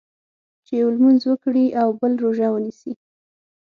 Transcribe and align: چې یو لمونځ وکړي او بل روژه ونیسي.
چې 0.65 0.73
یو 0.81 0.89
لمونځ 0.95 1.21
وکړي 1.25 1.65
او 1.81 1.87
بل 1.99 2.13
روژه 2.23 2.47
ونیسي. 2.51 2.91